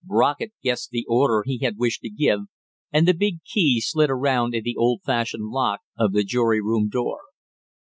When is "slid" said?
3.79-4.09